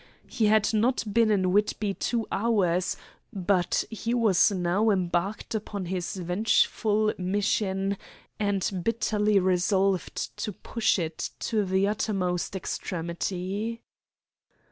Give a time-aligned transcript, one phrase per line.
[0.25, 2.97] He had not been in Whitby two hours,
[3.31, 7.97] but he was now embarked upon his vengeful mission,
[8.39, 13.83] and bitterly resolved to push it to the uttermost extremity.